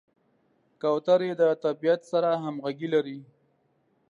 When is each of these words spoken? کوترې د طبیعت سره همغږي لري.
کوترې 0.81 1.31
د 1.39 1.43
طبیعت 1.63 2.01
سره 2.11 2.29
همغږي 2.43 2.87
لري. 2.95 3.19